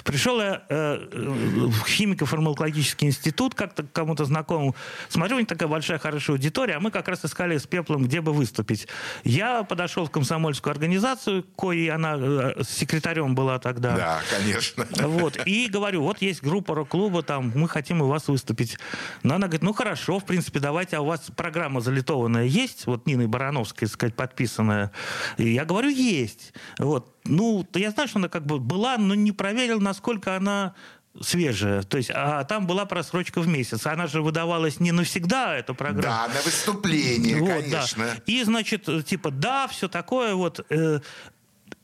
[0.03, 4.75] Пришел я э, в химико-фармакологический институт, как-то кому-то знакомому.
[5.09, 8.21] Смотрю, у них такая большая хорошая аудитория, а мы как раз искали с Пеплом, где
[8.21, 8.87] бы выступить.
[9.23, 13.95] Я подошел в комсомольскую организацию, коей она секретарем была тогда.
[13.95, 14.87] Да, конечно.
[15.01, 15.37] Вот.
[15.45, 18.77] И говорю, вот есть группа рок-клуба, там, мы хотим у вас выступить.
[19.23, 23.05] Но она говорит, ну хорошо, в принципе, давайте, а у вас программа залитованная есть, вот
[23.05, 24.91] Ниной Барановской, так сказать, подписанная?
[25.37, 26.53] И я говорю, есть.
[26.79, 27.15] Вот.
[27.25, 30.73] Ну, я знаю, что она как бы была, но не проверил, насколько она
[31.21, 31.83] свежая.
[31.83, 33.85] То есть, а там была просрочка в месяц.
[33.85, 36.27] Она же выдавалась не навсегда, эта программа.
[36.27, 38.05] Да, на выступление, Вот, конечно.
[38.05, 38.21] да.
[38.25, 40.65] И, значит, э, типа, да, все такое вот.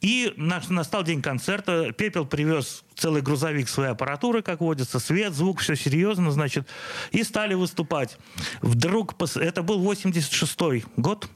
[0.02, 1.92] И наш- настал день концерта.
[1.92, 6.68] Пепел привез целый грузовик своей аппаратуры, как водится, свет, звук, все серьезно, значит.
[7.12, 8.18] И стали выступать.
[8.62, 11.30] Вдруг, это был 86-й год,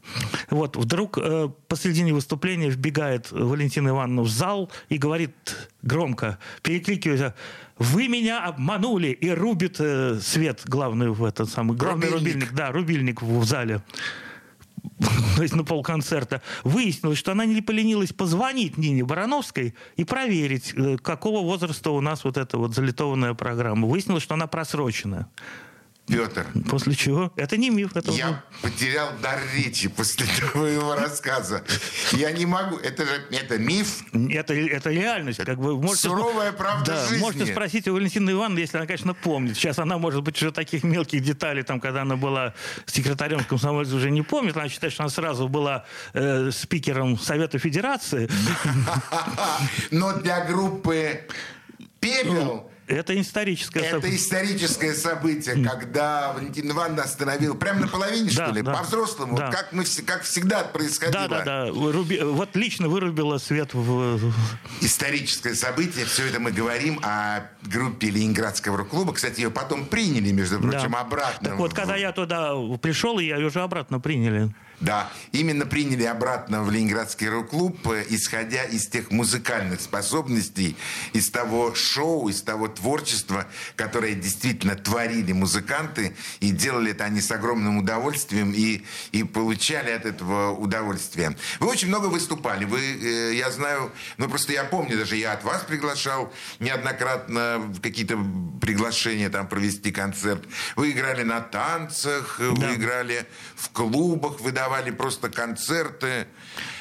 [0.50, 5.34] вот, вдруг э, посредине выступления вбегает Валентина Ивановна в зал и говорит
[5.82, 7.36] громко, перекрикивая,
[7.78, 12.34] вы меня обманули, и рубит э, свет главный в этот самый, главный Рубильник.
[12.34, 13.82] рубильник, да, рубильник в зале
[15.36, 20.98] то есть на полконцерта, выяснилось, что она не поленилась позвонить Нине Барановской и проверить, э,
[20.98, 23.88] какого возраста у нас вот эта вот залитованная программа.
[23.88, 25.30] Выяснилось, что она просрочена.
[26.06, 27.32] Петр, После чего?
[27.38, 27.96] Это не миф.
[27.96, 31.64] Это я потерял дар речи после твоего рассказа.
[32.12, 32.76] Я не могу.
[32.78, 34.04] Это же это миф.
[34.12, 35.40] это, это реальность.
[35.44, 37.22] Как вы можете, Суровая правда да, жизни.
[37.22, 39.56] можете спросить у Валентины Ивановны, если она, конечно, помнит.
[39.56, 42.54] Сейчас она, может быть, уже таких мелких деталей, там, когда она была
[42.86, 44.58] секретарем комсомольца, уже не помнит.
[44.58, 48.30] Она считает, что она сразу была э, спикером Совета Федерации.
[49.92, 51.22] Но для группы
[52.02, 54.16] «Пепел» Это историческое Это событие.
[54.18, 58.74] историческое событие, когда Валентина Ивановна остановила прямо на половине, Да, что ли, да.
[58.74, 59.50] по-взрослому, Да.
[59.52, 61.28] как, мы, как всегда происходило.
[61.28, 61.68] Да, да, да.
[61.72, 64.32] Выруби- Вот лично вырубила свет в...
[64.82, 69.14] Историческое событие, все это мы говорим о группе Ленинградского рок-клуба.
[69.14, 71.00] Кстати, ее потом приняли, между прочим, Да.
[71.02, 71.50] обратно.
[71.50, 74.54] Так вот, когда я туда пришел, ее уже обратно приняли.
[74.84, 80.76] Да, именно приняли обратно в Ленинградский рок-клуб, э, исходя из тех музыкальных способностей,
[81.14, 87.32] из того шоу, из того творчества, которое действительно творили музыканты, и делали это они с
[87.32, 91.38] огромным удовольствием, и, и получали от этого удовольствие.
[91.62, 95.46] Вы очень много выступали, вы, э, я знаю, ну просто я помню, даже я от
[95.46, 98.18] вас приглашал неоднократно какие-то
[98.60, 100.44] приглашения там провести концерт.
[100.76, 102.68] Вы играли на танцах, э, Да.
[102.68, 104.42] вы играли в клубах,
[104.74, 106.28] выдавали просто концерты.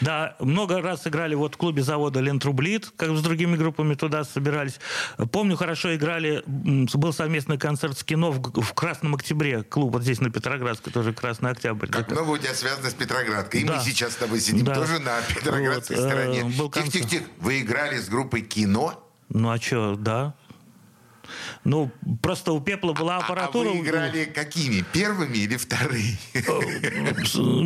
[0.01, 4.79] Да, много раз играли вот в клубе завода Лентрублит, как с другими группами туда собирались.
[5.31, 6.43] Помню хорошо играли.
[6.47, 9.63] Был совместный концерт с кино в, в Красном Октябре.
[9.63, 11.87] Клуб вот здесь на Петроградской, тоже Красный Октябрь.
[11.89, 12.15] Как такой.
[12.23, 13.61] много у тебя связано с Петроградкой.
[13.63, 13.77] И Да.
[13.77, 14.75] мы сейчас с тобой сидим Да.
[14.75, 16.45] тоже на Петроградской Вот, э, стороне.
[16.45, 16.93] был концерт.
[16.93, 17.25] Тихо-тихо-тихо.
[17.41, 18.99] Вы играли с группой кино?
[19.29, 20.35] Ну а что, да.
[21.65, 21.91] Ну,
[22.23, 23.71] просто у Пепла была А аппаратура.
[23.71, 24.85] вы играли какими?
[24.93, 26.19] Первыми или вторыми?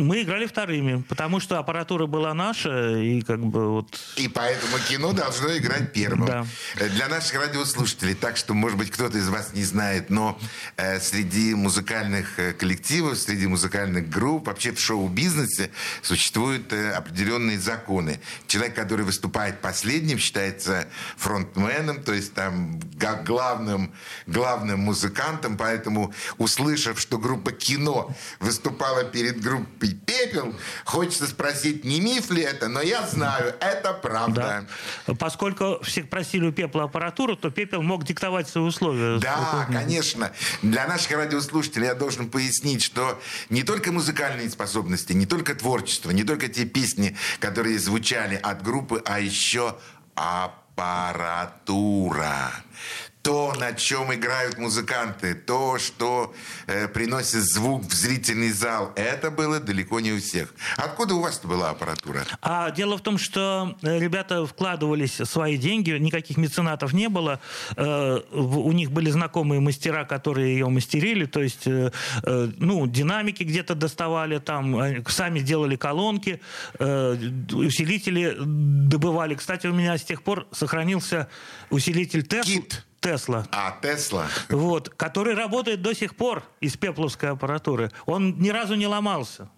[0.07, 3.99] Мы играли вторыми, потому что аппаратура была наша, и как бы вот...
[4.15, 6.27] И поэтому кино должно играть первым.
[6.27, 6.45] Да.
[6.75, 10.39] Э, Для наших радиослушателей, так что, может быть, кто-то из вас не знает, но
[10.77, 18.19] э, среди музыкальных э, коллективов, среди музыкальных групп, вообще в шоу-бизнесе существуют э, определенные законы.
[18.47, 23.21] Человек, который выступает последним, считается фронтменом, то есть там га-
[23.57, 23.91] главным,
[24.27, 32.29] главным музыкантом, поэтому, услышав, что группа кино выступала перед группой «Пепел», хочется спросить, не миф
[32.31, 34.67] ли это, но я знаю, это правда.
[35.07, 35.15] Да.
[35.15, 39.19] Поскольку всех просили у Пепла аппаратуру, то Пепел мог диктовать свои условия.
[39.19, 40.31] Да, конечно.
[40.61, 46.23] Для наших радиослушателей я должен пояснить, что не только музыкальные способности, не только творчество, не
[46.23, 49.75] только те песни, которые звучали от группы, а еще
[50.77, 52.51] аппаратура.
[53.21, 56.33] То, на чем играют музыканты, то, что
[56.65, 60.53] э, приносит звук в зрительный зал, это было далеко не у всех.
[60.77, 62.23] Откуда у вас-то была аппаратура?
[62.41, 67.41] А дело в том, что э, ребята вкладывались свои деньги, никаких меценатов не было.
[67.75, 71.91] Э, У них были знакомые мастера, которые ее мастерили, то есть, э,
[72.23, 76.39] э, ну, динамики где-то доставали, там, сами делали колонки,
[76.79, 77.17] э,
[77.51, 79.35] усилители добывали.
[79.35, 81.27] Кстати, у меня с тех пор сохранился
[81.69, 82.43] усилитель Тесла.
[82.53, 82.85] Кит.
[82.99, 83.45] Тесла.
[83.51, 84.27] А, Тесла.
[84.49, 87.91] Вот, который работает до сих пор из пепловской аппаратуры.
[88.05, 89.49] Он ни разу не ломался.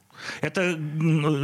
[0.41, 0.73] Это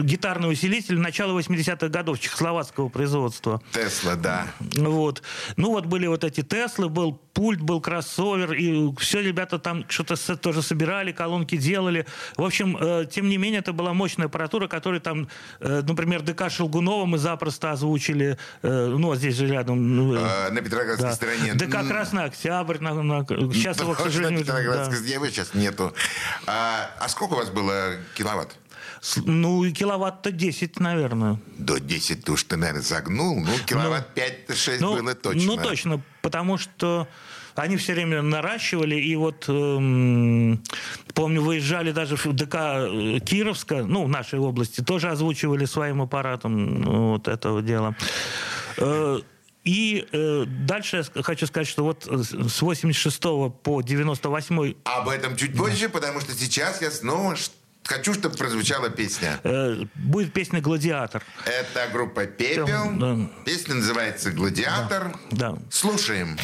[0.03, 3.61] гитарный усилитель начала 80-х годов чехословацкого производства.
[3.71, 4.47] Тесла, да.
[4.59, 5.21] Вот.
[5.57, 10.15] Ну вот были вот эти Теслы, был пульт, был кроссовер, и все ребята там что-то
[10.37, 12.05] тоже собирали, колонки делали.
[12.37, 15.27] В общем, э, тем не менее, это была мощная аппаратура, которая там,
[15.59, 19.95] э, например, ДК Шелгунова мы запросто озвучили, э, ну, вот здесь же рядом.
[19.95, 21.15] ну, э, Э, на Петроградской да.
[21.15, 21.53] стороне.
[21.55, 22.79] ДК Красный Октябрь.
[22.79, 25.29] на- на- сейчас его, к сожалению, на Петроградской да.
[25.29, 25.93] сейчас нету.
[26.47, 28.55] А, а сколько у вас было киловатт?
[29.25, 31.39] Ну, и киловатт-то 10, наверное.
[31.57, 33.39] До 10 ты уж ты, наверное, загнул.
[33.39, 35.41] Ну, киловатт 5-6 Ну, было точно.
[35.45, 37.07] Ну, точно, потому что
[37.55, 40.61] они все время наращивали, и вот, эм,
[41.13, 46.81] помню, выезжали даже в ДК э, Кировска, ну, в нашей области, тоже озвучивали своим аппаратом
[46.81, 47.95] ну, вот этого дела.
[48.77, 49.19] Э,
[49.63, 53.19] И э, дальше я хочу сказать, что вот с с 86
[53.63, 57.35] по 98 Об этом чуть позже, потому что сейчас я снова
[57.85, 59.39] хочу, чтобы прозвучала песня.
[59.43, 61.23] э, будет песня «Гладиатор».
[61.45, 62.67] Это группа «Пепел».
[62.93, 63.17] Да.
[63.45, 65.15] Песня называется «Гладиатор».
[65.31, 65.55] Да.
[65.71, 66.37] Слушаем.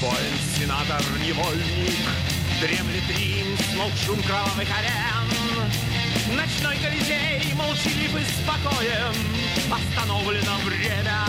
[0.00, 1.94] Воин, сенатор, невольник,
[2.60, 6.36] Дремлет Рим, смолк шум кровавых арен.
[6.36, 9.14] Ночной Колизей молчалив и спокоен,
[9.70, 11.20] Остановлено время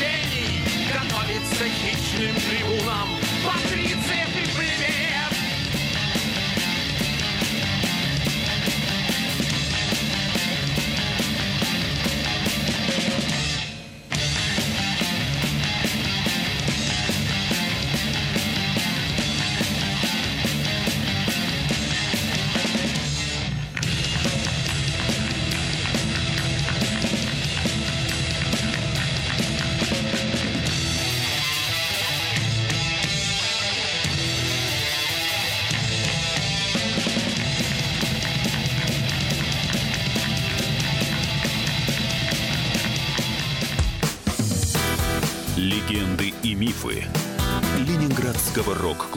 [0.00, 0.62] значений
[0.92, 3.29] Готовится хищным трибунам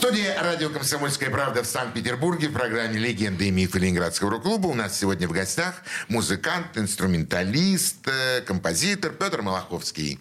[0.00, 4.98] Студии радио «Комсомольская правда» в Санкт-Петербурге в программе «Легенды и мифы Ленинградского рок-клуба» у нас
[4.98, 10.18] сегодня в гостях музыкант, инструменталист, э, композитор Петр Малаховский.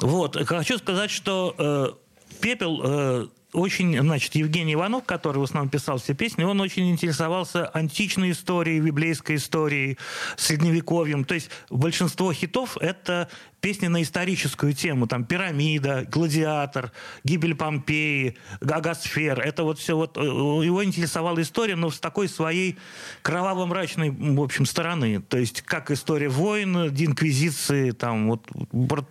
[0.00, 5.98] Вот, хочу сказать, что э, «Пепел» э, очень, значит, Евгений Иванов, который в основном писал
[5.98, 9.98] все песни, он очень интересовался античной историей, библейской историей,
[10.36, 11.24] средневековьем.
[11.24, 13.28] То есть большинство хитов— это
[13.60, 15.06] песни на историческую тему.
[15.06, 16.92] Там «Пирамида», «Гладиатор»,
[17.24, 19.40] «Гибель Помпеи», «Гагасфер».
[19.40, 20.16] Это вот все вот...
[20.18, 22.76] э, Его интересовала история, но с такой своей
[23.22, 25.20] кроваво-мрачной, в общем, стороны.
[25.20, 28.46] То есть как история войн, инквизиции, там вот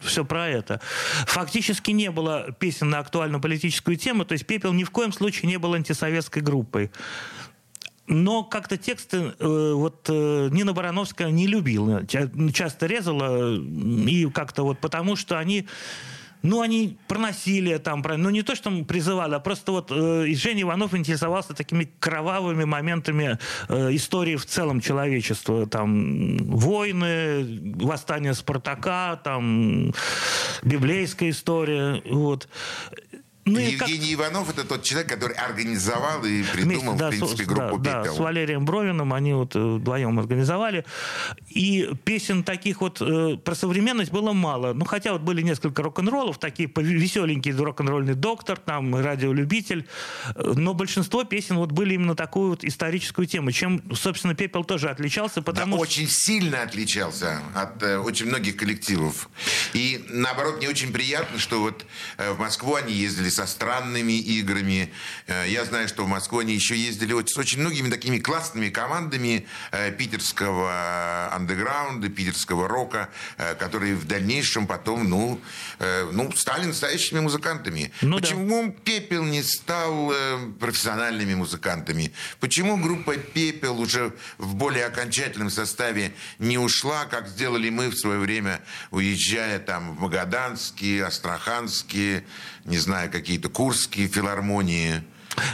[0.01, 0.79] все про это.
[1.25, 5.49] Фактически не было песен на актуальную политическую тему, то есть «Пепел» ни в коем случае
[5.49, 6.91] не был антисоветской группой.
[8.07, 14.63] Но как-то тексты э, вот э, Нина Барановская не любила, ча- часто резала, и как-то
[14.63, 15.67] вот потому, что они
[16.45, 20.35] ну, они проносили там, про- ну, не то, что призывали, а просто вот э, и
[20.35, 25.65] Женя Иванов интересовался такими кровавыми моментами э, истории в целом человечества.
[25.65, 29.93] Там войны, восстание Спартака, там
[30.63, 32.47] библейская история, вот.
[33.45, 37.09] Ну и как- Евгений Иванов это тот человек, который организовал и придумал, Вместе, да, в
[37.11, 38.15] принципе, с, группу да, да, «Пепел».
[38.15, 40.83] с Валерием Бровиным они вот э, вдвоем организовали.
[41.49, 44.73] И песен таких вот э, про современность было мало.
[44.73, 49.87] Ну, хотя вот были несколько рок-н-роллов, такие веселенькие, рок-н-ролльный доктор, там, радиолюбитель.
[50.35, 55.41] Но большинство песен вот были именно такую вот историческую тему, чем, собственно, «Пепел» тоже отличался,
[55.41, 55.81] Да, потому что...
[55.83, 59.29] очень сильно отличался от э, очень многих коллективов.
[59.73, 61.85] И наоборот, мне очень приятно, что вот
[62.17, 64.91] э, в Москву они ездили со странными играми.
[65.27, 69.45] Э, я знаю, что в Москву они еще ездили с очень многими такими классными командами
[69.71, 75.41] э, питерского андеграунда, питерского рока, э, которые в дальнейшем потом, ну,
[76.11, 77.91] ну стали настоящими музыкантами.
[78.01, 78.21] Ну да.
[78.21, 80.13] Почему Пепел не стал
[80.59, 82.13] профессиональными музыкантами?
[82.39, 88.19] Почему группа Пепел уже в более окончательном составе не ушла, как сделали мы в свое
[88.19, 88.61] время,
[88.91, 92.23] уезжая там в Магаданские, Астраханские,
[92.65, 95.03] не знаю, какие-то Курские филармонии?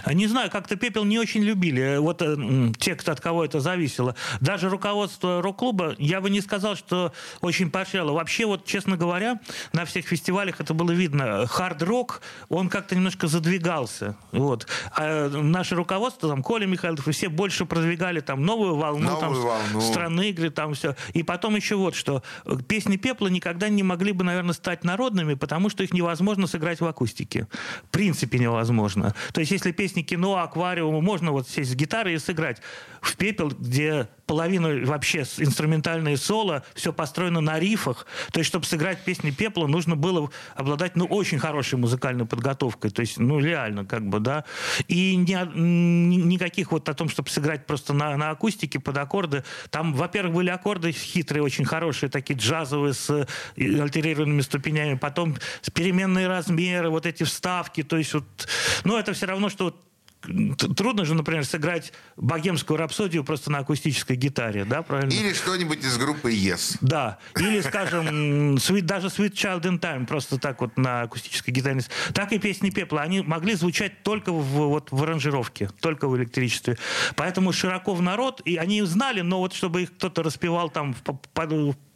[0.07, 1.97] Не знаю, как-то «Пепел» не очень любили.
[1.97, 4.15] Вот э, те, кто от кого это зависело.
[4.39, 8.11] Даже руководство рок-клуба, я бы не сказал, что очень поощряло.
[8.11, 9.39] Вообще, вот, честно говоря,
[9.73, 11.45] на всех фестивалях это было видно.
[11.47, 14.15] Хард-рок, он как-то немножко задвигался.
[14.31, 14.67] Вот.
[14.95, 19.33] А наше руководство, там, Коля Михайлов и все больше продвигали там новую волну, Новую там,
[19.33, 19.81] волну.
[19.81, 20.95] странные игры, там все.
[21.13, 22.23] И потом еще вот что.
[22.45, 26.81] э, Песни «Пепла» никогда не могли бы, наверное, стать народными, потому что их невозможно сыграть
[26.81, 27.47] в акустике.
[27.85, 29.15] В принципе невозможно.
[29.33, 32.61] То есть если песни кино, аквариума, можно вот сесть с гитарой и сыграть.
[33.01, 38.07] В «Пепел», где половина вообще инструментальное соло, все построено на рифах.
[38.31, 42.91] То есть, чтобы сыграть песни «Пепла», нужно было обладать, ну, очень хорошей музыкальной подготовкой.
[42.91, 44.45] То есть, ну, реально, как бы, да.
[44.87, 49.43] И ни, ни- никаких вот о том, чтобы сыграть просто на, на акустике под аккорды.
[49.69, 53.27] Там, во-первых, были аккорды хитрые, очень хорошие, такие джазовые, с
[53.57, 54.93] альтерированными ступенями.
[54.97, 55.35] Потом
[55.73, 57.83] переменные размеры, вот эти вставки.
[57.83, 58.47] То есть, вот,
[58.85, 59.90] ну, это все равно, что вот
[60.21, 65.11] Трудно же, например, сыграть богемскую рапсодию просто на акустической гитаре, да, правильно?
[65.11, 66.77] Или что-нибудь из группы Yes.
[66.81, 67.17] Да.
[67.37, 71.81] Или, скажем, sweet, даже Sweet Child in Time, просто так вот на акустической гитаре.
[72.13, 73.01] Так и песни Пепла.
[73.01, 76.77] Они могли звучать только в, вот, в аранжировке, только в электричестве.
[77.15, 81.01] Поэтому широко в народ, и они знали, но вот чтобы их кто-то распевал там в,
[81.01, 81.19] по-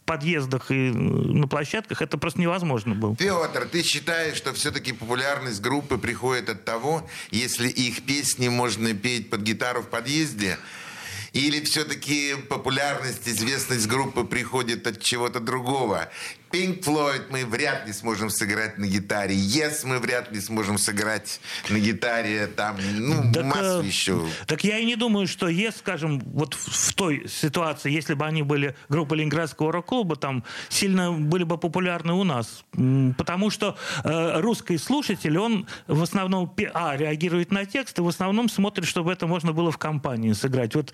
[0.06, 3.16] подъездах и на площадках это просто невозможно было.
[3.16, 9.30] Петр, ты считаешь, что все-таки популярность группы приходит от того, если их песни можно петь
[9.30, 10.58] под гитару в подъезде?
[11.34, 16.10] Или все-таки популярность, известность группы приходит от чего-то другого?
[16.56, 19.36] Pink Floyd мы вряд ли сможем сыграть на гитаре.
[19.36, 22.48] Yes мы вряд ли сможем сыграть на гитаре.
[22.48, 24.26] Там, ну, так, э, еще.
[24.48, 28.42] Так я и не думаю, что Yes, скажем, вот в той ситуации, если бы они
[28.42, 32.64] были группа Ленинградского рок-клуба, там сильно были бы популярны у нас.
[33.18, 33.76] Потому что
[34.06, 39.12] э, русский слушатель, он в основном, а, реагирует на текст, и в основном смотрит, чтобы
[39.12, 40.74] это можно было в компании сыграть.
[40.74, 40.94] Вот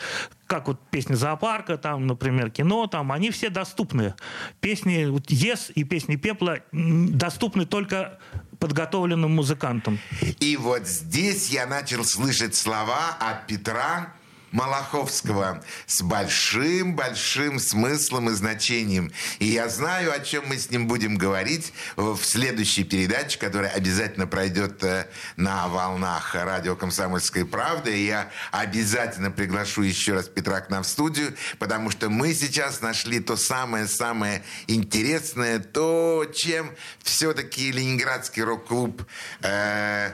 [0.52, 4.16] как вот песни зоопарка, там, например, кино, там, они все доступны.
[4.60, 8.20] Песни вот, «Ес» и песни «Пепла» доступны только
[8.60, 10.00] подготовленным музыкантам.
[10.40, 14.14] И вот здесь я начал слышать слова от Петра,
[14.52, 19.12] Малаховского с большим-большим смыслом и значением.
[19.40, 24.28] И я знаю, о чем мы с ним будем говорить в следующей передаче, которая обязательно
[24.28, 27.98] пройдет э, на волнах радио «Комсомольской правды».
[27.98, 32.82] И я обязательно приглашу еще раз Петра к нам в студию, потому что мы сейчас
[32.82, 36.72] нашли то самое-самое интересное, то, чем
[37.04, 39.04] все-таки Ленинградский рок-клуб
[39.42, 40.12] э,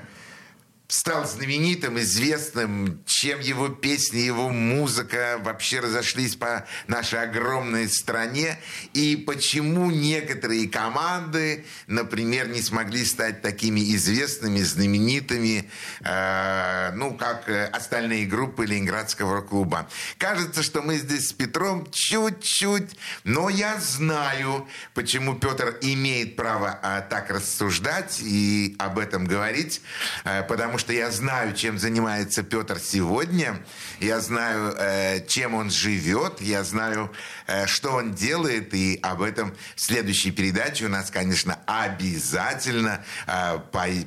[0.87, 8.57] стал знаменитым, известным, чем его песни, его музыка вообще разошлись по нашей огромной стране,
[8.93, 15.69] и почему некоторые команды, например, не смогли стать такими известными, знаменитыми,
[16.01, 19.89] э, ну, как остальные группы Ленинградского рок-клуба.
[20.17, 27.01] Кажется, что мы здесь с Петром чуть-чуть, но я знаю, почему Петр имеет право э,
[27.09, 29.81] так рассуждать и об этом говорить,
[30.23, 33.57] э, потому потому что я знаю, чем занимается Петр сегодня,
[33.99, 37.11] я знаю, э, чем он живет, я знаю,
[37.47, 43.57] э, что он делает, и об этом в следующей передаче у нас, конечно, обязательно э,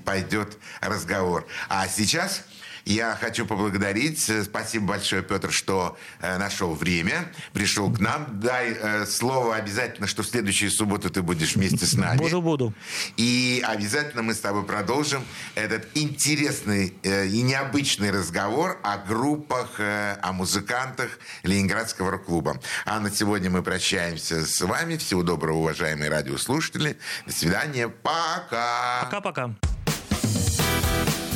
[0.05, 1.45] пойдет разговор.
[1.69, 2.45] А сейчас
[2.91, 4.29] я хочу поблагодарить.
[4.29, 8.41] Э, спасибо большое, Петр, что э, нашел время, пришел к нам.
[8.41, 12.19] Дай э, слово обязательно, что в следующую субботу ты будешь вместе с нами.
[12.19, 12.75] Буду, буду.
[13.17, 15.25] И обязательно мы с тобой продолжим
[15.55, 22.61] этот интересный и необычный разговор о группах, о музыкантах Ленинградского рок-клуба.
[22.85, 24.97] А на сегодня мы прощаемся с вами.
[24.97, 26.99] Всего доброго, уважаемые радиослушатели.
[27.27, 27.89] До свидания.
[27.89, 29.03] Пока.
[29.05, 29.55] Пока-пока.